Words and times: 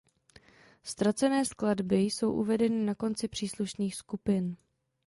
Ztracené 0.83 1.45
skladby 1.45 1.95
jsou 1.97 2.33
uvedeny 2.33 2.85
na 2.85 2.95
konci 2.95 3.27
příslušných 3.27 3.95
skupin. 3.95 4.57